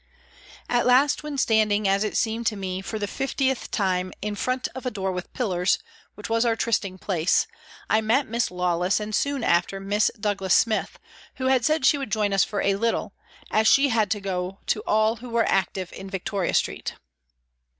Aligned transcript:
At 0.67 0.87
last 0.87 1.21
when 1.21 1.37
standing, 1.37 1.87
as 1.87 2.03
it 2.03 2.17
seemed 2.17 2.47
to 2.47 2.55
me, 2.55 2.81
for 2.81 2.97
the 2.97 3.05
fiftieth 3.05 3.69
time 3.69 4.11
in 4.19 4.33
front 4.33 4.67
of 4.73 4.83
a 4.83 4.89
door 4.89 5.11
with 5.11 5.31
pillars, 5.31 5.77
which 6.15 6.27
was 6.27 6.43
our 6.43 6.55
trysting 6.55 6.97
place, 6.97 7.45
I 7.87 8.01
met 8.01 8.27
Miss 8.27 8.49
Lawless 8.49 8.99
and 8.99 9.13
soon 9.13 9.43
after 9.43 9.79
Miss 9.79 10.09
Douglas 10.19 10.55
Smith, 10.55 10.97
who 11.35 11.49
had 11.49 11.63
said 11.63 11.85
she 11.85 11.99
would 11.99 12.11
join 12.11 12.33
us 12.33 12.43
for 12.43 12.63
a 12.63 12.73
little, 12.77 13.13
as 13.51 13.67
she 13.67 13.89
had 13.89 14.09
to 14.09 14.19
go 14.19 14.57
to 14.65 14.81
all 14.87 15.17
who 15.17 15.29
were" 15.29 15.45
active" 15.47 15.93
in 15.93 16.09
Victoria 16.09 16.55
Street. 16.55 16.95